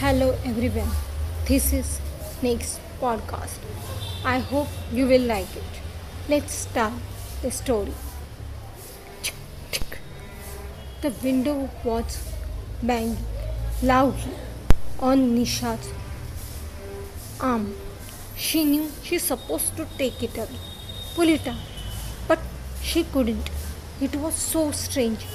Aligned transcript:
Hello 0.00 0.26
everyone. 0.44 0.90
This 1.46 1.72
is 1.72 2.00
Nick's 2.40 2.78
podcast. 3.00 3.64
I 4.24 4.38
hope 4.38 4.68
you 4.92 5.08
will 5.08 5.22
like 5.30 5.56
it. 5.56 5.80
Let's 6.28 6.54
start 6.54 6.92
the 7.42 7.50
story. 7.50 7.92
The 11.00 11.10
window 11.24 11.68
was 11.82 12.32
banging 12.80 13.16
loudly 13.82 14.36
on 15.00 15.34
Nisha's 15.34 15.90
arm. 17.40 17.74
She 18.36 18.62
knew 18.62 18.88
she's 19.02 19.24
supposed 19.24 19.76
to 19.78 19.88
take 19.98 20.22
it 20.22 20.36
away, 20.36 20.60
pull 21.16 21.28
it 21.28 21.48
out, 21.48 21.66
but 22.28 22.38
she 22.80 23.02
couldn't. 23.02 23.50
It 24.00 24.14
was 24.14 24.36
so 24.36 24.70
strange. 24.70 25.26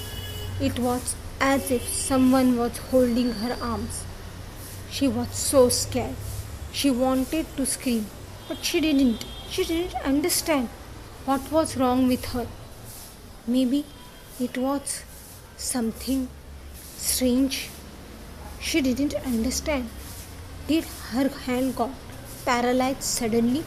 It 0.61 0.79
was 0.79 1.17
as 1.41 1.69
if 1.69 1.85
someone 1.89 2.55
was 2.55 2.77
holding 2.77 3.33
her 3.43 3.57
arms. 3.61 4.05
She 4.95 5.07
was 5.07 5.29
so 5.35 5.69
scared. 5.69 6.15
She 6.71 6.89
wanted 6.91 7.47
to 7.57 7.65
scream, 7.65 8.05
but 8.47 8.63
she 8.63 8.79
didn't. 8.79 9.25
She 9.49 9.63
didn't 9.63 9.95
understand 10.11 10.69
what 11.25 11.51
was 11.51 11.75
wrong 11.77 12.07
with 12.07 12.25
her. 12.33 12.45
Maybe 13.47 13.85
it 14.39 14.55
was 14.55 15.03
something 15.57 16.27
strange. 16.97 17.69
She 18.59 18.81
didn't 18.81 19.15
understand. 19.25 19.89
Did 20.67 20.85
her 21.11 21.27
hand 21.47 21.75
got 21.75 21.89
paralyzed 22.45 23.01
suddenly? 23.01 23.63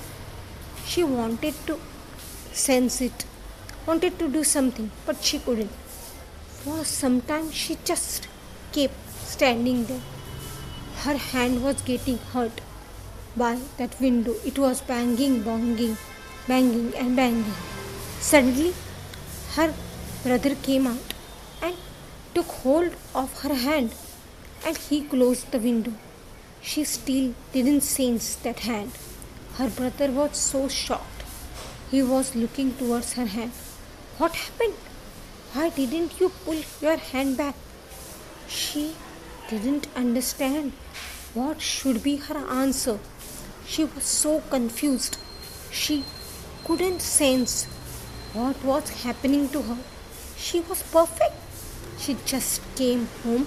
She 0.86 1.02
wanted 1.02 1.54
to 1.66 1.80
sense 2.52 3.00
it, 3.00 3.24
wanted 3.84 4.20
to 4.20 4.28
do 4.28 4.44
something, 4.44 4.92
but 5.04 5.24
she 5.24 5.40
couldn't. 5.40 5.74
For 6.60 6.84
some 6.84 7.20
time 7.20 7.50
she 7.50 7.78
just 7.84 8.28
kept 8.72 8.94
standing 9.36 9.86
there. 9.86 10.06
Her 11.04 11.16
hand 11.16 11.62
was 11.62 11.82
getting 11.82 12.18
hurt 12.18 12.60
by 13.36 13.58
that 13.76 14.00
window. 14.00 14.34
It 14.44 14.58
was 14.58 14.80
banging, 14.80 15.42
banging, 15.42 15.96
banging, 16.48 16.94
and 16.94 17.14
banging. 17.14 17.54
Suddenly, 18.20 18.74
her 19.54 19.72
brother 20.24 20.54
came 20.56 20.86
out 20.86 21.14
and 21.62 21.76
took 22.34 22.46
hold 22.46 22.96
of 23.14 23.40
her 23.42 23.54
hand 23.54 23.94
and 24.64 24.76
he 24.76 25.02
closed 25.04 25.50
the 25.52 25.58
window. 25.58 25.92
She 26.60 26.82
still 26.84 27.34
didn't 27.52 27.82
sense 27.82 28.34
that 28.36 28.60
hand. 28.60 28.90
Her 29.58 29.68
brother 29.68 30.10
was 30.10 30.36
so 30.36 30.66
shocked. 30.68 31.22
He 31.90 32.02
was 32.02 32.34
looking 32.34 32.74
towards 32.74 33.12
her 33.12 33.26
hand. 33.26 33.52
What 34.18 34.34
happened? 34.34 34.74
Why 35.52 35.68
didn't 35.68 36.18
you 36.18 36.30
pull 36.44 36.60
your 36.80 36.96
hand 36.96 37.36
back? 37.36 37.54
She 38.48 38.96
didn't 39.48 39.86
understand 39.94 40.72
what 41.36 41.60
should 41.60 42.02
be 42.02 42.16
her 42.16 42.38
answer. 42.58 42.98
She 43.66 43.84
was 43.84 44.04
so 44.04 44.40
confused. 44.50 45.18
She 45.70 46.04
couldn't 46.64 47.02
sense 47.02 47.64
what 48.32 48.64
was 48.64 48.88
happening 49.02 49.48
to 49.50 49.62
her. 49.62 49.76
She 50.38 50.60
was 50.60 50.82
perfect. 50.82 51.34
She 51.98 52.16
just 52.24 52.62
came 52.76 53.06
home 53.22 53.46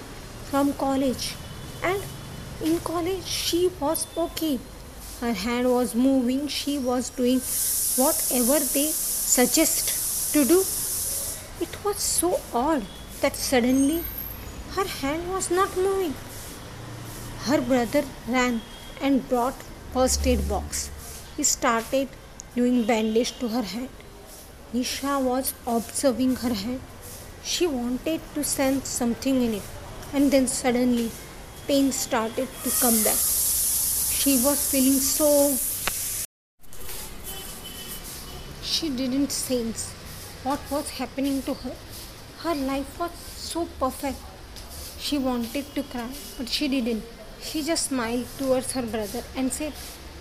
from 0.50 0.72
college 0.74 1.34
and 1.82 2.02
in 2.62 2.78
college 2.80 3.24
she 3.24 3.68
was 3.80 4.06
okay. 4.16 4.58
Her 5.20 5.32
hand 5.32 5.70
was 5.70 5.94
moving, 5.94 6.46
she 6.48 6.78
was 6.78 7.10
doing 7.10 7.40
whatever 7.96 8.58
they 8.72 8.86
suggest 8.86 10.32
to 10.32 10.44
do. 10.44 10.60
It 11.60 11.84
was 11.84 11.98
so 11.98 12.40
odd 12.54 12.86
that 13.20 13.36
suddenly 13.36 14.02
her 14.76 14.84
hand 14.84 15.30
was 15.32 15.50
not 15.50 15.76
moving. 15.76 16.14
Her 17.44 17.60
brother 17.60 18.04
ran 18.28 18.60
and 19.00 19.26
brought 19.28 19.54
first 19.94 20.26
aid 20.26 20.46
box. 20.48 20.90
He 21.36 21.42
started 21.42 22.08
doing 22.54 22.84
bandage 22.84 23.38
to 23.38 23.48
her 23.48 23.62
hand. 23.62 23.88
Nisha 24.74 25.22
was 25.22 25.54
observing 25.66 26.36
her 26.36 26.52
hand. 26.52 26.80
She 27.42 27.66
wanted 27.66 28.20
to 28.34 28.44
sense 28.44 28.88
something 28.88 29.42
in 29.42 29.54
it, 29.54 29.62
and 30.12 30.30
then 30.30 30.46
suddenly 30.46 31.10
pain 31.66 31.90
started 31.92 32.48
to 32.64 32.70
come 32.78 33.02
back. 33.04 33.16
She 34.20 34.32
was 34.44 34.70
feeling 34.70 35.00
so. 35.00 35.56
She 38.62 38.90
didn't 38.90 39.32
sense 39.32 39.90
what 40.42 40.60
was 40.70 40.90
happening 40.90 41.40
to 41.44 41.54
her. 41.54 41.72
Her 42.42 42.54
life 42.54 43.00
was 43.00 43.12
so 43.36 43.66
perfect. 43.78 44.18
She 44.98 45.16
wanted 45.16 45.74
to 45.74 45.82
cry, 45.84 46.10
but 46.36 46.48
she 46.50 46.68
didn't. 46.68 47.02
She 47.42 47.62
just 47.62 47.86
smiled 47.86 48.26
towards 48.38 48.72
her 48.72 48.82
brother 48.82 49.22
and 49.36 49.52
said, 49.52 49.72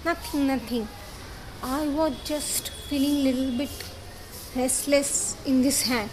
Nothing, 0.06 0.48
nothing. 0.48 0.88
I 1.62 1.88
was 1.88 2.14
just 2.24 2.70
feeling 2.70 3.28
a 3.28 3.32
little 3.32 3.58
bit 3.58 3.70
restless 4.56 5.36
in 5.46 5.62
this 5.62 5.82
hand. 5.84 6.10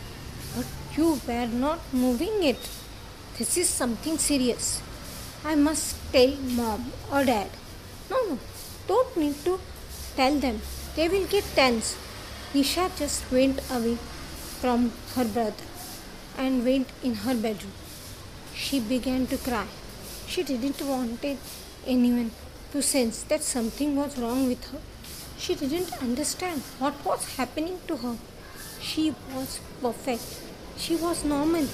But 0.56 0.66
you 0.96 1.20
were 1.26 1.46
not 1.46 1.78
moving 1.92 2.42
it. 2.42 2.68
This 3.38 3.56
is 3.56 3.68
something 3.68 4.18
serious. 4.18 4.82
I 5.44 5.54
must 5.54 5.96
tell 6.12 6.34
mom 6.60 6.92
or 7.12 7.24
dad. 7.24 7.50
No, 8.10 8.16
no, 8.28 8.38
don't 8.88 9.16
need 9.16 9.36
to 9.44 9.60
tell 10.16 10.38
them. 10.38 10.60
They 10.96 11.08
will 11.08 11.26
get 11.26 11.44
tense. 11.54 11.96
Nisha 12.52 12.90
just 12.98 13.30
went 13.30 13.60
away 13.70 13.96
from 14.60 14.92
her 15.14 15.24
brother 15.24 15.66
and 16.36 16.64
went 16.64 16.88
in 17.02 17.14
her 17.14 17.34
bedroom. 17.34 17.72
She 18.54 18.80
began 18.80 19.26
to 19.28 19.36
cry. 19.38 19.66
She 20.28 20.42
didn't 20.42 20.80
want 20.82 21.24
anyone 21.86 22.30
to 22.72 22.82
sense 22.82 23.22
that 23.24 23.42
something 23.42 23.96
was 23.96 24.18
wrong 24.18 24.48
with 24.48 24.64
her. 24.70 24.80
She 25.38 25.54
didn't 25.54 25.92
understand 26.02 26.62
what 26.78 27.04
was 27.04 27.36
happening 27.36 27.78
to 27.88 27.96
her. 27.98 28.16
She 28.80 29.14
was 29.34 29.60
perfect. 29.80 30.40
She 30.76 30.96
was 30.96 31.24
normal. 31.24 31.66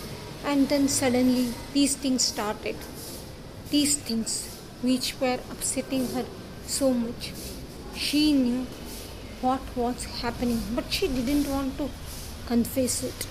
And 0.44 0.68
then 0.68 0.88
suddenly 0.88 1.54
these 1.72 1.96
things 1.96 2.22
started. 2.22 2.76
These 3.70 3.96
things 3.98 4.48
which 4.82 5.14
were 5.20 5.38
upsetting 5.50 6.08
her 6.08 6.26
so 6.66 6.92
much. 6.92 7.32
She 7.96 8.32
knew 8.32 8.66
what 9.40 9.60
was 9.76 10.04
happening, 10.22 10.62
but 10.74 10.92
she 10.92 11.08
didn't 11.08 11.48
want 11.48 11.78
to 11.78 11.88
confess 12.46 13.02
it. 13.02 13.26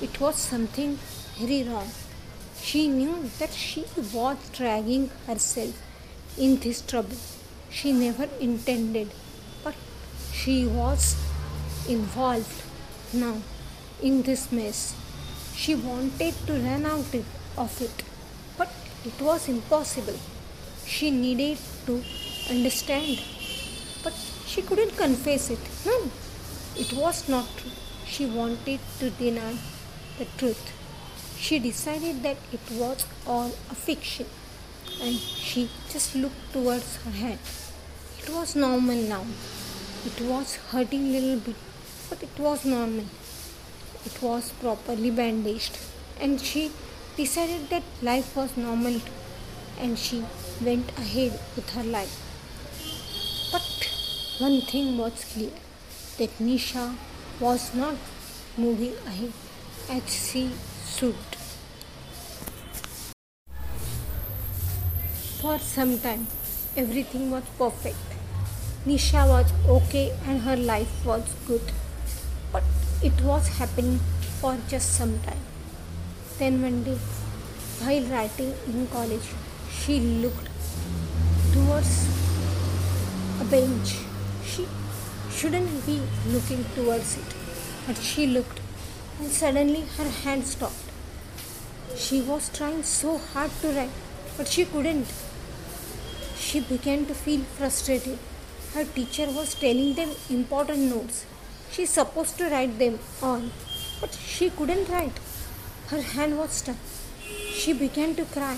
It 0.00 0.20
was 0.20 0.36
something 0.36 0.98
very 1.38 1.62
wrong. 1.64 1.90
She 2.62 2.88
knew 2.88 3.28
that 3.38 3.52
she 3.52 3.84
was 4.14 4.36
dragging 4.52 5.10
herself 5.26 5.74
in 6.38 6.58
this 6.60 6.80
trouble. 6.80 7.16
She 7.70 7.92
never 7.92 8.28
intended, 8.40 9.10
but 9.64 9.74
she 10.32 10.66
was 10.66 11.16
involved 11.88 12.62
now 13.12 13.36
in 14.00 14.22
this 14.22 14.50
mess. 14.52 14.94
She 15.56 15.74
wanted 15.74 16.34
to 16.46 16.52
run 16.52 16.86
out 16.86 17.14
of 17.58 17.82
it, 17.82 18.04
but 18.56 18.70
it 19.04 19.20
was 19.20 19.48
impossible. 19.48 20.18
She 20.86 21.10
needed 21.10 21.58
to 21.86 22.02
understand, 22.48 23.20
but 24.04 24.14
she 24.46 24.62
couldn't 24.62 24.96
confess 24.96 25.50
it. 25.50 25.58
No, 25.84 26.10
it 26.76 26.92
was 26.92 27.28
not 27.28 27.46
true. 27.56 27.70
She 28.06 28.26
wanted 28.26 28.80
to 29.00 29.10
deny 29.10 29.56
the 30.18 30.26
truth. 30.38 30.81
She 31.44 31.58
decided 31.58 32.22
that 32.22 32.36
it 32.52 32.60
was 32.70 33.04
all 33.26 33.50
a 33.68 33.74
fiction 33.74 34.26
and 35.00 35.16
she 35.16 35.68
just 35.90 36.14
looked 36.14 36.52
towards 36.52 36.98
her 36.98 37.10
hand. 37.10 37.40
It 38.22 38.30
was 38.30 38.54
normal 38.54 38.94
now. 38.94 39.24
It 40.06 40.20
was 40.20 40.54
hurting 40.70 41.08
a 41.08 41.18
little 41.18 41.40
bit, 41.40 41.56
but 42.08 42.22
it 42.22 42.38
was 42.38 42.64
normal. 42.64 43.06
It 44.06 44.22
was 44.22 44.52
properly 44.60 45.10
bandaged, 45.10 45.78
and 46.20 46.40
she 46.40 46.70
decided 47.16 47.68
that 47.70 47.82
life 48.02 48.36
was 48.36 48.56
normal 48.56 49.00
too, 49.00 49.18
and 49.80 49.98
she 49.98 50.24
went 50.60 50.96
ahead 50.96 51.40
with 51.56 51.68
her 51.70 51.82
life. 51.82 52.18
But 53.50 53.90
one 54.38 54.60
thing 54.60 54.96
was 54.96 55.24
clear 55.32 55.56
that 56.18 56.38
Nisha 56.38 56.94
was 57.40 57.74
not 57.74 57.96
moving 58.56 58.94
ahead 59.06 59.32
as 59.90 60.30
she 60.30 60.52
should. 60.96 61.14
For 65.40 65.58
some 65.58 65.98
time, 65.98 66.26
everything 66.76 67.30
was 67.30 67.44
perfect. 67.58 67.96
Nisha 68.86 69.26
was 69.28 69.52
okay 69.76 70.12
and 70.26 70.40
her 70.42 70.56
life 70.56 71.06
was 71.06 71.34
good. 71.46 71.72
But 72.52 72.64
it 73.02 73.20
was 73.22 73.48
happening 73.58 73.98
for 74.40 74.56
just 74.68 74.96
some 74.98 75.18
time. 75.20 75.42
Then 76.38 76.62
one 76.62 76.82
day, 76.84 76.98
while 77.80 78.08
writing 78.14 78.54
in 78.66 78.86
college, 78.88 79.28
she 79.80 80.00
looked 80.00 80.48
towards 81.52 81.92
a 83.40 83.44
bench. 83.44 83.94
She 84.44 84.66
shouldn't 85.30 85.86
be 85.86 86.00
looking 86.28 86.64
towards 86.74 87.16
it, 87.16 87.34
but 87.86 87.96
she 87.96 88.26
looked 88.26 88.61
and 89.22 89.30
suddenly 89.30 89.82
her 89.96 90.08
hand 90.22 90.44
stopped. 90.44 90.88
She 92.04 92.20
was 92.20 92.48
trying 92.56 92.82
so 92.82 93.18
hard 93.18 93.52
to 93.60 93.68
write, 93.76 93.98
but 94.36 94.48
she 94.48 94.64
couldn't. 94.64 95.12
She 96.44 96.60
began 96.60 97.06
to 97.06 97.14
feel 97.14 97.42
frustrated. 97.58 98.18
Her 98.74 98.84
teacher 98.84 99.26
was 99.36 99.54
telling 99.54 99.94
them 99.94 100.10
important 100.28 100.90
notes. 100.94 101.24
She's 101.70 101.90
supposed 101.90 102.36
to 102.38 102.48
write 102.50 102.78
them 102.80 102.98
all, 103.22 103.42
but 104.00 104.12
she 104.14 104.50
couldn't 104.50 104.88
write. 104.88 105.20
Her 105.90 106.02
hand 106.14 106.36
was 106.38 106.50
stuck. 106.62 106.80
She 107.60 107.72
began 107.72 108.16
to 108.16 108.24
cry. 108.24 108.56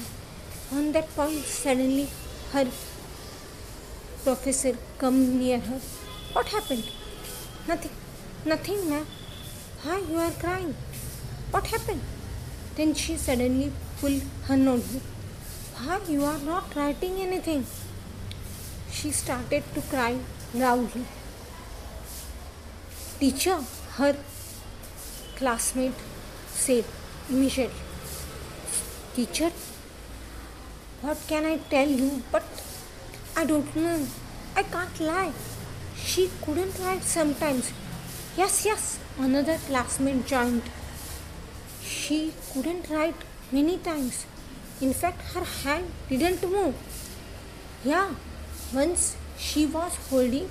On 0.72 0.92
that 0.92 1.14
point, 1.14 1.44
suddenly 1.44 2.08
her 2.52 2.64
professor 4.22 4.74
come 4.96 5.20
near 5.38 5.58
her. 5.58 5.80
What 6.32 6.48
happened? 6.48 6.88
Nothing. 7.68 7.92
Nothing, 8.46 8.88
ma'am. 8.88 9.06
Why 9.84 9.98
you 10.10 10.18
are 10.18 10.30
crying? 10.30 10.74
What 11.50 11.66
happened? 11.66 12.00
Then 12.74 12.94
she 12.94 13.16
suddenly 13.18 13.70
pulled 14.00 14.22
her 14.46 14.56
notebook. 14.56 15.02
Why 15.82 16.00
you 16.08 16.24
are 16.24 16.38
not 16.38 16.74
writing 16.74 17.20
anything? 17.20 17.66
She 18.90 19.10
started 19.10 19.62
to 19.74 19.82
cry 19.82 20.16
loudly. 20.54 21.04
Teacher, 23.20 23.58
her 23.98 24.16
classmate 25.36 26.00
said 26.48 26.84
immediately. 27.28 27.74
Teacher, 29.14 29.50
what 31.02 31.18
can 31.28 31.44
I 31.44 31.58
tell 31.58 31.86
you? 31.86 32.22
But 32.32 32.44
I 33.36 33.44
don't 33.44 33.76
know. 33.76 34.06
I 34.56 34.62
can't 34.62 35.00
lie. 35.00 35.32
She 35.94 36.30
couldn't 36.42 36.78
write 36.80 37.02
sometimes. 37.02 37.72
Yes, 38.36 38.64
yes, 38.64 38.98
another 39.18 39.58
classmate 39.66 40.26
joined. 40.26 40.62
She 41.82 42.32
couldn't 42.52 42.88
write 42.90 43.14
many 43.52 43.78
times. 43.78 44.26
In 44.80 44.92
fact, 44.92 45.20
her 45.34 45.44
hand 45.44 45.86
didn't 46.08 46.42
move. 46.50 46.74
Yeah, 47.84 48.14
once 48.72 49.16
she 49.38 49.66
was 49.66 49.96
holding 50.10 50.50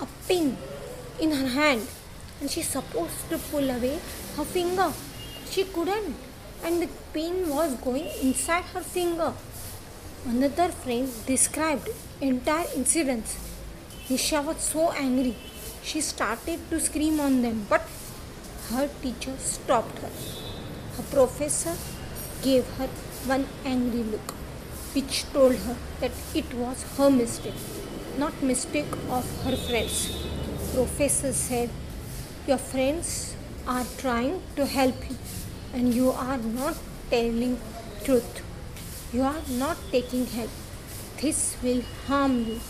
a 0.00 0.06
pin 0.26 0.56
in 1.20 1.32
her 1.32 1.48
hand 1.48 1.86
and 2.40 2.50
she 2.50 2.62
supposed 2.62 3.28
to 3.30 3.38
pull 3.38 3.70
away 3.70 3.98
her 4.36 4.44
finger. 4.44 4.92
She 5.50 5.64
couldn't 5.64 6.16
and 6.62 6.82
the 6.82 6.88
pin 7.12 7.48
was 7.48 7.74
going 7.76 8.08
inside 8.22 8.64
her 8.74 8.80
finger. 8.80 9.32
Another 10.26 10.68
friend 10.68 11.10
described 11.26 11.88
entire 12.20 12.66
incidents. 12.74 13.36
Nisha 14.08 14.44
was 14.44 14.60
so 14.60 14.90
angry. 14.92 15.36
She 15.88 16.02
started 16.02 16.60
to 16.68 16.78
scream 16.80 17.18
on 17.18 17.40
them, 17.40 17.66
but 17.66 17.86
her 18.70 18.90
teacher 19.00 19.34
stopped 19.38 20.00
her. 20.00 20.10
Her 20.96 21.02
professor 21.12 21.76
gave 22.42 22.66
her 22.76 22.88
one 23.24 23.46
angry 23.64 24.02
look, 24.02 24.34
which 24.94 25.24
told 25.32 25.54
her 25.54 25.76
that 26.00 26.12
it 26.34 26.52
was 26.52 26.82
her 26.98 27.08
mistake, 27.10 27.62
not 28.18 28.42
mistake 28.42 28.92
of 29.08 29.24
her 29.44 29.56
friends. 29.56 29.96
Professor 30.74 31.32
said, 31.32 31.70
Your 32.46 32.58
friends 32.58 33.34
are 33.66 33.86
trying 33.96 34.42
to 34.56 34.66
help 34.66 35.08
you 35.08 35.16
and 35.72 35.94
you 35.94 36.10
are 36.10 36.36
not 36.36 36.76
telling 37.08 37.58
truth. 38.04 38.42
You 39.10 39.22
are 39.22 39.42
not 39.48 39.78
taking 39.90 40.26
help. 40.26 40.50
This 41.22 41.56
will 41.62 41.82
harm 42.06 42.44
you. 42.44 42.60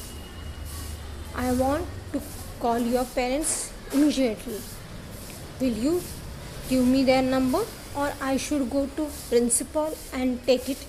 I 1.35 1.51
want 1.53 1.87
to 2.13 2.21
call 2.61 2.79
your 2.79 3.05
parents 3.05 3.73
immediately. 3.93 4.61
Will 5.61 5.77
you 5.87 6.03
give 6.69 6.87
me 6.87 7.05
their 7.05 7.23
number 7.23 7.63
or 7.97 8.13
I 8.21 8.37
should 8.37 8.71
go 8.71 8.87
to 8.97 9.07
principal 9.29 9.97
and 10.13 10.45
take 10.47 10.69
it? 10.69 10.87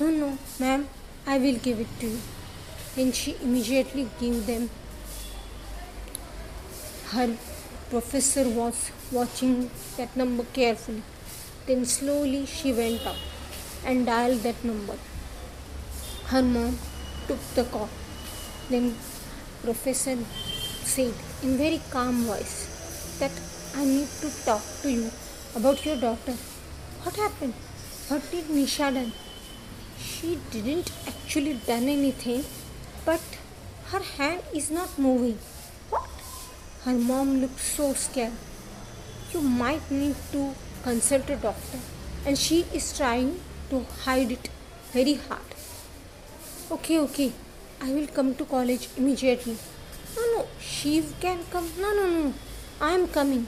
No, 0.00 0.10
no, 0.10 0.38
ma'am, 0.58 0.88
I 1.26 1.38
will 1.38 1.56
give 1.56 1.80
it 1.80 1.88
to 2.00 2.06
you. 2.06 2.18
Then 2.94 3.12
she 3.12 3.36
immediately 3.42 4.08
gave 4.20 4.46
them. 4.46 4.70
Her 7.10 7.36
professor 7.90 8.48
was 8.48 8.90
watching 9.12 9.70
that 9.96 10.16
number 10.16 10.44
carefully. 10.52 11.02
Then 11.66 11.84
slowly 11.84 12.46
she 12.46 12.72
went 12.72 13.06
up 13.06 13.16
and 13.84 14.06
dialed 14.06 14.42
that 14.42 14.64
number. 14.64 14.96
Her 16.26 16.42
mom 16.42 16.78
took 17.28 17.38
the 17.54 17.64
call. 17.64 17.88
Then 18.68 18.94
professor 19.62 20.16
said 20.94 21.14
in 21.42 21.56
very 21.58 21.80
calm 21.90 22.24
voice 22.24 22.56
that 23.20 23.32
I 23.76 23.84
need 23.84 24.08
to 24.22 24.28
talk 24.44 24.62
to 24.82 24.90
you 24.90 25.10
about 25.54 25.84
your 25.84 25.96
daughter. 25.96 26.34
What 27.02 27.16
happened? 27.16 27.54
What 28.08 28.30
did 28.30 28.44
Nisha 28.56 28.92
done? 28.94 29.12
She 29.98 30.38
didn't 30.50 30.92
actually 31.08 31.54
done 31.66 31.88
anything, 31.88 32.44
but 33.04 33.20
her 33.92 34.02
hand 34.18 34.42
is 34.54 34.70
not 34.70 34.98
moving. 34.98 35.38
What? 35.90 36.08
Her 36.84 36.94
mom 36.94 37.40
looked 37.40 37.60
so 37.60 37.92
scared. 37.94 38.32
You 39.32 39.40
might 39.40 39.90
need 39.90 40.16
to 40.32 40.54
consult 40.82 41.28
a 41.30 41.36
doctor 41.36 41.78
and 42.24 42.38
she 42.38 42.64
is 42.72 42.96
trying 42.96 43.40
to 43.70 43.84
hide 44.04 44.32
it 44.32 44.48
very 44.92 45.14
hard. 45.14 45.40
Okay, 46.70 46.98
okay, 47.00 47.32
I 47.80 47.92
will 47.92 48.06
come 48.06 48.34
to 48.36 48.44
college 48.44 48.88
immediately. 48.96 49.56
She 50.68 51.04
can 51.20 51.38
come. 51.50 51.68
No, 51.80 51.92
no, 51.94 52.06
no, 52.08 52.34
I 52.80 52.92
am 52.92 53.08
coming. 53.08 53.46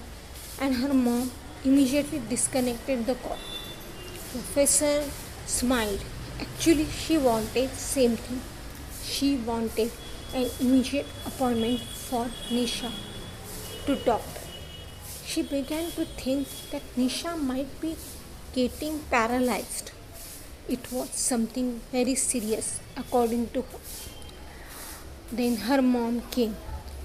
And 0.61 0.75
her 0.77 0.95
mom 0.95 1.31
immediately 1.65 2.23
disconnected 2.31 3.07
the 3.07 3.15
call. 3.17 3.39
Professor 4.33 5.05
smiled. 5.47 6.05
Actually, 6.41 6.87
she 6.87 7.19
wanted 7.19 7.71
same 7.71 8.17
thing. 8.17 8.41
She 9.05 9.37
wanted 9.37 9.91
an 10.35 10.51
immediate 10.61 11.07
appointment 11.27 11.81
for 11.81 12.27
Nisha 12.51 12.93
to 13.87 13.97
talk 13.97 14.23
she 15.31 15.43
began 15.43 15.91
to 15.95 16.05
think 16.21 16.49
that 16.71 16.85
Nisha 16.97 17.33
might 17.49 17.73
be 17.83 17.95
getting 18.55 18.95
paralyzed. 19.11 19.91
It 20.69 20.91
was 20.91 21.11
something 21.11 21.83
very 21.93 22.15
serious, 22.15 22.81
according 22.97 23.51
to 23.51 23.61
her. 23.61 23.81
Then 25.31 25.57
her 25.69 25.83
mom 25.83 26.23
came, 26.31 26.57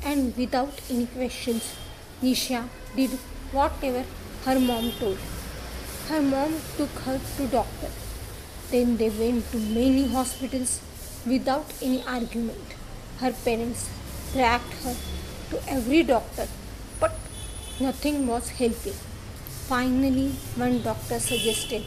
and 0.06 0.36
without 0.38 0.80
any 0.90 1.06
questions, 1.08 1.76
Nisha 2.22 2.68
did 2.96 3.12
whatever 3.52 4.04
her 4.46 4.60
mom 4.60 4.92
told. 5.00 5.18
Her 6.10 6.22
mom 6.22 6.56
took 6.78 6.90
her 7.06 7.20
to 7.38 7.48
doctor. 7.48 7.92
Then 8.72 8.98
they 8.98 9.10
went 9.10 9.52
to 9.52 9.58
many 9.58 10.08
hospitals 10.08 10.82
without 11.26 11.74
any 11.82 12.04
argument. 12.04 12.76
Her 13.20 13.32
parents 13.32 13.90
dragged 14.34 14.74
her 14.84 14.96
to 15.52 15.70
every 15.70 16.04
doctor 16.04 16.48
but 17.00 17.16
Nothing 17.80 18.28
was 18.28 18.50
helping. 18.50 18.94
Finally, 19.68 20.30
one 20.56 20.84
doctor 20.84 21.20
suggested 21.20 21.84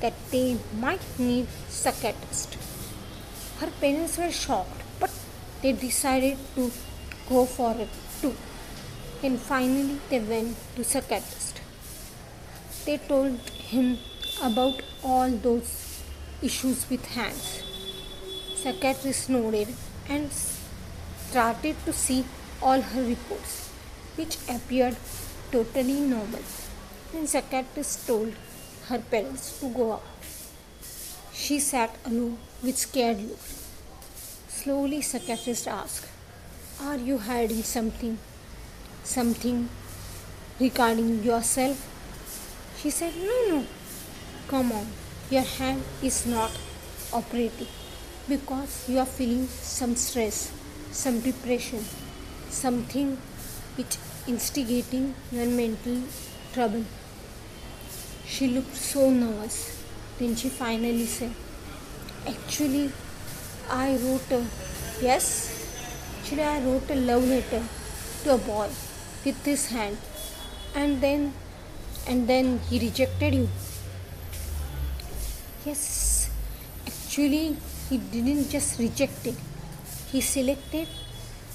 that 0.00 0.14
they 0.30 0.56
might 0.78 1.02
need 1.18 1.48
psychiatrist. 1.68 2.56
Her 3.58 3.70
parents 3.80 4.16
were 4.16 4.30
shocked, 4.30 4.82
but 5.00 5.10
they 5.60 5.72
decided 5.72 6.38
to 6.54 6.70
go 7.28 7.44
for 7.46 7.72
it 7.72 7.88
too. 8.20 8.34
And 9.22 9.38
finally, 9.38 9.98
they 10.10 10.20
went 10.20 10.56
to 10.76 10.84
psychiatrist. 10.84 11.60
They 12.84 12.98
told 12.98 13.38
him 13.50 13.98
about 14.42 14.82
all 15.02 15.30
those 15.30 16.02
issues 16.42 16.88
with 16.90 17.04
hands. 17.06 17.62
Psychiatrist 18.56 19.30
nodded 19.30 19.68
and 20.08 20.30
started 20.30 21.76
to 21.86 21.92
see 21.92 22.24
all 22.62 22.80
her 22.80 23.02
reports, 23.02 23.70
which 24.16 24.36
appeared 24.48 24.96
totally 25.50 26.00
normal. 26.00 26.42
And 27.14 27.28
psychiatrist 27.28 28.06
told 28.06 28.34
her 28.88 28.98
parents 28.98 29.58
to 29.60 29.68
go 29.70 29.92
out. 29.94 30.02
She 31.32 31.58
sat 31.60 31.96
alone 32.04 32.38
with 32.62 32.76
scared 32.76 33.20
look. 33.20 33.40
Slowly, 34.48 35.00
psychiatrist 35.00 35.66
asked, 35.68 36.08
Are 36.80 36.96
you 36.96 37.18
hiding 37.18 37.62
something? 37.62 38.18
Something 39.04 39.68
regarding 40.58 41.22
yourself? 41.22 41.78
She 42.80 42.90
said, 42.90 43.14
No, 43.16 43.48
no. 43.48 43.66
Come 44.48 44.72
on, 44.72 44.86
your 45.30 45.42
hand 45.42 45.82
is 46.02 46.26
not 46.26 46.50
operating 47.12 47.68
because 48.28 48.88
you 48.88 48.98
are 48.98 49.06
feeling 49.06 49.46
some 49.46 49.94
stress, 49.94 50.52
some 50.90 51.20
depression, 51.20 51.84
something 52.50 53.18
which 53.76 53.96
instigating 54.26 55.14
your 55.30 55.46
mental 55.46 56.02
trouble. 56.52 56.84
She 58.26 58.48
looked 58.48 58.74
so 58.74 59.10
nervous. 59.10 59.80
Then 60.18 60.34
she 60.34 60.48
finally 60.48 61.06
said, 61.06 61.32
Actually, 62.26 62.90
I 63.70 63.96
wrote 63.96 64.30
a 64.30 64.44
yes. 65.00 65.53
Actually, 66.24 66.42
I 66.42 66.58
wrote 66.60 66.90
a 66.90 66.94
love 66.94 67.24
letter 67.28 67.62
to 68.22 68.34
a 68.34 68.38
boy 68.38 68.70
with 69.26 69.44
his 69.44 69.66
hand, 69.68 69.98
and 70.74 71.02
then 71.02 71.34
and 72.06 72.26
then 72.26 72.60
he 72.70 72.78
rejected 72.78 73.34
you. 73.34 73.48
Yes, 75.66 76.30
Actually, 76.86 77.58
he 77.90 77.98
didn't 77.98 78.48
just 78.48 78.78
reject 78.78 79.26
it, 79.26 79.36
he 80.10 80.22
selected 80.22 80.88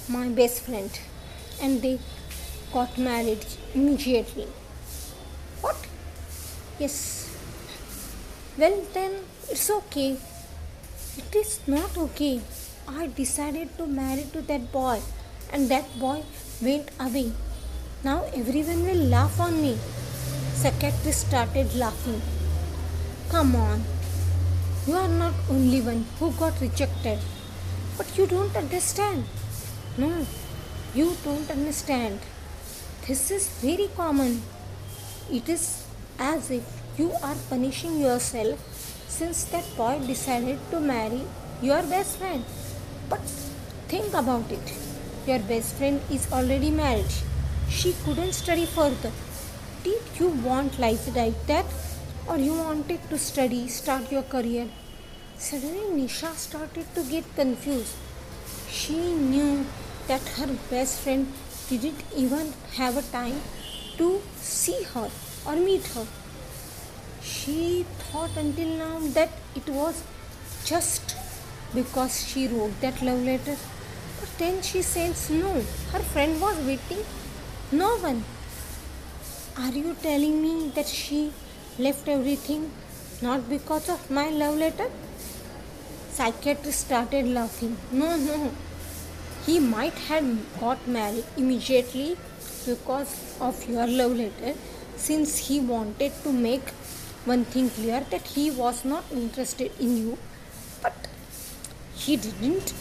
my 0.08 0.30
best 0.30 0.62
friend 0.62 1.00
and 1.64 1.82
they 1.82 2.00
got 2.72 2.96
married 2.96 3.44
immediately. 3.74 4.48
What? 5.62 5.76
Yes. 6.78 7.36
Well, 8.56 8.86
then 8.94 9.14
it's 9.50 9.70
okay. 9.72 10.18
It 11.18 11.36
is 11.36 11.60
not 11.68 11.98
okay. 11.98 12.42
I 12.98 13.08
decided 13.08 13.78
to 13.78 13.86
marry 13.86 14.26
to 14.34 14.42
that 14.42 14.72
boy 14.72 15.00
and 15.54 15.70
that 15.70 15.88
boy 16.00 16.24
went 16.62 16.90
away. 17.00 17.32
Now 18.04 18.24
everyone 18.34 18.84
will 18.86 19.04
laugh 19.16 19.40
on 19.40 19.62
me. 19.62 19.78
Psychiatrist 20.56 21.28
started 21.28 21.76
laughing. 21.76 22.22
Come 23.30 23.56
on. 23.56 23.84
You 24.88 24.96
are 24.96 25.08
not 25.08 25.34
only 25.50 25.82
one 25.82 26.06
who 26.18 26.32
got 26.32 26.60
rejected. 26.60 27.20
But 27.96 28.18
you 28.18 28.26
don't 28.26 28.56
understand. 28.56 29.26
No, 29.98 30.26
you 30.96 31.16
don't 31.24 31.52
understand. 31.52 32.20
This 33.08 33.30
is 33.30 33.50
very 33.62 33.90
common. 33.96 34.42
It 35.32 35.48
is 35.48 35.86
as 36.18 36.50
if 36.50 36.64
you 36.98 37.12
are 37.22 37.36
punishing 37.50 38.00
yourself 38.00 38.58
since 39.08 39.44
that 39.52 39.66
boy 39.78 40.00
decided 40.08 40.60
to 40.72 40.80
marry 40.80 41.22
your 41.62 41.84
best 41.84 42.18
friend. 42.18 42.44
But 43.10 43.22
think 43.88 44.14
about 44.14 44.52
it. 44.52 44.74
Your 45.26 45.40
best 45.40 45.76
friend 45.76 46.02
is 46.12 46.32
already 46.32 46.70
married. 46.70 47.12
She 47.70 47.96
couldn't 48.06 48.34
study 48.34 48.66
further. 48.66 49.12
Did 49.84 50.02
you 50.20 50.30
want 50.30 50.80
life 50.80 51.16
like 51.16 51.46
that? 51.48 51.66
Or 52.28 52.38
you 52.38 52.54
wanted 52.54 53.10
to 53.10 53.18
study, 53.18 53.68
start 53.68 54.12
your 54.12 54.24
career? 54.24 54.68
Suddenly 55.38 56.02
Nisha 56.02 56.34
started 56.36 56.94
to 56.96 57.04
get 57.04 57.24
confused. 57.36 57.96
She 58.70 58.98
knew 59.14 59.66
that 60.08 60.22
her 60.38 60.48
best 60.70 61.00
friend 61.00 61.32
didn't 61.70 62.04
even 62.16 62.54
have 62.76 62.98
a 62.98 63.02
time 63.02 63.42
to 63.98 64.22
see 64.36 64.84
her 64.94 65.10
or 65.46 65.56
meet 65.56 65.86
her. 65.88 66.06
She 67.22 67.86
thought 68.00 68.36
until 68.38 68.70
now 68.78 69.00
that 69.14 69.30
it 69.56 69.68
was 69.70 70.04
just 70.66 71.09
because 71.74 72.24
she 72.28 72.48
wrote 72.48 72.80
that 72.82 73.02
love 73.02 73.24
letter. 73.24 73.56
But 74.20 74.30
then 74.38 74.62
she 74.62 74.82
says 74.82 75.30
no, 75.30 75.54
her 75.94 76.04
friend 76.14 76.40
was 76.42 76.58
waiting. 76.66 77.04
No 77.72 77.98
one. 77.98 78.24
Are 79.58 79.72
you 79.72 79.96
telling 80.02 80.42
me 80.42 80.70
that 80.76 80.88
she 80.88 81.32
left 81.78 82.08
everything 82.08 82.72
not 83.22 83.50
because 83.50 83.90
of 83.90 84.10
my 84.10 84.30
love 84.30 84.58
letter? 84.58 84.90
Psychiatrist 86.12 86.82
started 86.88 87.28
laughing. 87.28 87.78
No, 87.92 88.16
no. 88.18 88.52
He 89.46 89.60
might 89.60 89.94
have 90.10 90.26
got 90.60 90.88
married 90.88 91.26
immediately 91.38 92.18
because 92.66 93.36
of 93.40 93.68
your 93.70 93.88
love 93.88 94.16
letter 94.18 94.54
since 94.96 95.38
he 95.48 95.60
wanted 95.60 96.12
to 96.24 96.32
make 96.32 96.70
one 97.26 97.46
thing 97.46 97.70
clear 97.70 98.02
that 98.12 98.28
he 98.36 98.50
was 98.52 98.84
not 98.84 99.04
interested 99.12 99.72
in 99.80 99.96
you 99.98 100.18
but 100.82 101.09
he 102.06 102.16
didn't 102.26 102.74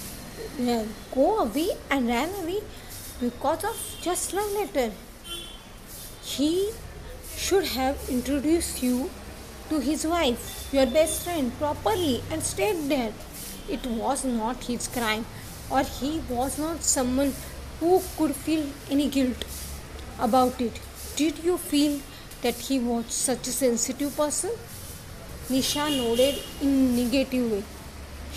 uh, 0.72 0.84
go 1.14 1.26
away 1.44 1.68
and 1.90 2.08
ran 2.14 2.30
away 2.42 2.60
because 3.20 3.64
of 3.70 3.78
just 4.06 4.32
love 4.38 4.52
letter 4.58 4.90
he 6.32 6.50
should 7.44 7.66
have 7.76 8.08
introduced 8.16 8.82
you 8.82 9.10
to 9.70 9.80
his 9.90 10.06
wife 10.14 10.68
your 10.72 10.86
best 10.98 11.24
friend 11.24 11.56
properly 11.58 12.16
and 12.30 12.42
stayed 12.42 12.82
there 12.94 13.12
it 13.76 13.86
was 14.02 14.24
not 14.24 14.68
his 14.72 14.88
crime 14.98 15.24
or 15.70 15.82
he 16.00 16.12
was 16.28 16.58
not 16.58 16.82
someone 16.82 17.32
who 17.80 18.02
could 18.16 18.34
feel 18.46 18.66
any 18.90 19.08
guilt 19.16 19.48
about 20.28 20.60
it 20.68 20.80
did 21.18 21.38
you 21.44 21.58
feel 21.58 22.00
that 22.42 22.54
he 22.54 22.78
was 22.78 23.12
such 23.12 23.48
a 23.48 23.52
sensitive 23.52 24.16
person? 24.16 24.50
Nisha 25.48 25.86
nodded 25.96 26.38
in 26.62 26.94
negative 26.94 27.50
way. 27.50 27.64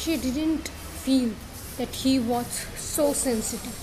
She 0.02 0.18
didn't 0.18 0.68
feel 0.68 1.30
that 1.78 1.90
he 1.90 2.18
was 2.18 2.48
so 2.76 3.14
sensitive. 3.14 3.76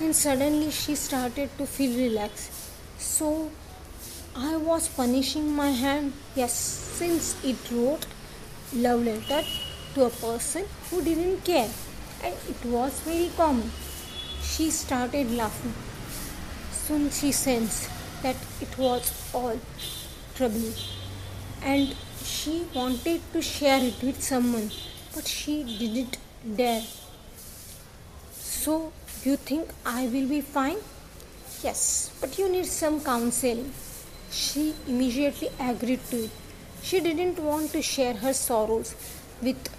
And 0.00 0.16
suddenly 0.16 0.70
she 0.70 0.94
started 0.94 1.50
to 1.58 1.66
feel 1.66 1.94
relaxed. 1.94 2.50
So 2.98 3.50
I 4.34 4.56
was 4.56 4.88
punishing 4.88 5.52
my 5.52 5.72
hand, 5.72 6.14
yes, 6.34 6.54
since 6.54 7.36
it 7.44 7.58
wrote 7.70 8.06
love 8.72 9.04
letter 9.04 9.42
to 9.92 10.04
a 10.06 10.08
person 10.08 10.64
who 10.88 11.02
didn't 11.02 11.44
care 11.44 11.68
and 12.22 12.34
it 12.48 12.64
was 12.64 12.98
very 13.00 13.30
common. 13.36 13.70
She 14.40 14.70
started 14.70 15.30
laughing. 15.32 15.74
Soon 16.72 17.10
she 17.10 17.30
sensed 17.30 17.90
that 18.22 18.36
it 18.62 18.78
was 18.78 19.12
all 19.34 19.60
trouble 20.34 20.72
and 21.62 21.94
she 22.24 22.66
wanted 22.74 23.20
to 23.34 23.42
share 23.42 23.84
it 23.84 24.02
with 24.02 24.22
someone 24.22 24.70
but 25.14 25.26
she 25.26 25.62
didn't 25.64 26.18
dare. 26.56 26.82
So, 28.32 28.92
you 29.24 29.36
think 29.36 29.70
I 29.84 30.06
will 30.06 30.28
be 30.28 30.40
fine? 30.40 30.78
Yes, 31.62 32.10
but 32.20 32.38
you 32.38 32.48
need 32.48 32.66
some 32.66 33.00
counsel. 33.00 33.64
She 34.30 34.74
immediately 34.86 35.50
agreed 35.60 36.00
to 36.10 36.24
it. 36.24 36.30
She 36.82 37.00
didn't 37.00 37.38
want 37.38 37.72
to 37.72 37.82
share 37.82 38.14
her 38.14 38.32
sorrows 38.32 38.94
with 39.40 39.70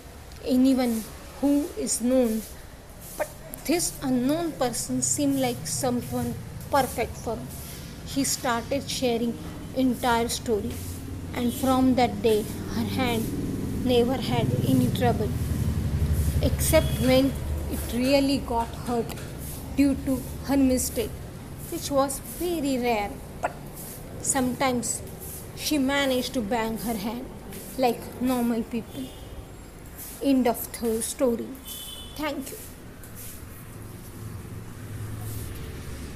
anyone 0.43 1.03
who 1.41 1.65
is 1.77 2.01
known, 2.01 2.41
but 3.17 3.27
this 3.65 3.93
unknown 4.01 4.53
person 4.53 5.01
seemed 5.01 5.39
like 5.39 5.67
someone 5.67 6.33
perfect 6.71 7.15
for 7.17 7.35
her 7.35 7.65
he 8.07 8.23
started 8.23 8.89
sharing 8.89 9.37
entire 9.75 10.29
story 10.29 10.71
and 11.33 11.53
from 11.53 11.95
that 11.95 12.21
day 12.21 12.43
her 12.75 12.85
hand 12.97 13.44
never 13.85 14.17
had 14.29 14.47
any 14.67 14.87
trouble 14.99 15.29
except 16.41 16.99
when 17.09 17.31
it 17.71 17.93
really 17.93 18.37
got 18.53 18.67
hurt 18.87 19.13
due 19.77 19.95
to 20.05 20.21
her 20.47 20.57
mistake 20.57 21.11
which 21.71 21.89
was 21.91 22.19
very 22.39 22.77
rare. 22.77 23.11
But 23.41 23.51
sometimes 24.21 25.01
she 25.55 25.77
managed 25.77 26.33
to 26.35 26.41
bang 26.41 26.77
her 26.79 26.93
hand 26.93 27.25
like 27.77 28.21
normal 28.21 28.63
people. 28.63 29.05
End 30.23 30.47
of 30.47 30.71
the 30.79 31.01
story. 31.01 31.47
Thank 32.15 32.51
you 32.51 32.74